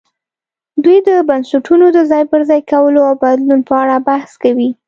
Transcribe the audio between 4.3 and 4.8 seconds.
کوي.